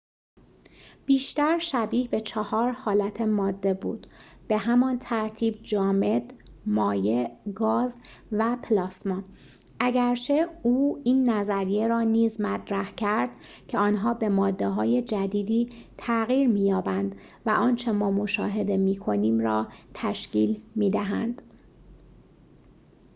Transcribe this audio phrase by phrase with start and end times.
[1.05, 4.07] بیشتر شبیه به چهار حالت ماده بود
[4.47, 6.33] به همان ترتیب: جامد،‌
[6.65, 7.97] مایع، گاز
[8.31, 9.23] و پلاسما،
[9.79, 13.29] اگرچه او این نظریه را نیز مطرح کرد
[13.67, 17.15] که آنها به ماده‌های جدیدی تغییر می‌یابند
[17.45, 21.41] و آنچه ما مشاهده می‌کنیم را تشکیل می‌دهند